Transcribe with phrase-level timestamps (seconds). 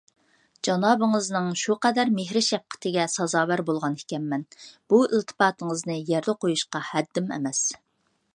[0.67, 7.65] جانابىڭىزنىڭ شۇ قەدەر مېھىر- شەپقىتىگە سازاۋەر بولغانىكەنمەن، بۇ ئىلتىپاتىڭىزنى يەردە قويۇشقا ھەددىم ئەمەس.